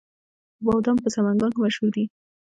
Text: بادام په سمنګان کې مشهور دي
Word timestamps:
بادام 0.65 0.97
په 1.03 1.09
سمنګان 1.15 1.51
کې 1.53 1.59
مشهور 1.63 1.89
دي 1.95 2.03